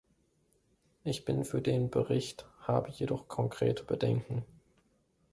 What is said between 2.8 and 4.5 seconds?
jedoch konkrete Bedenken.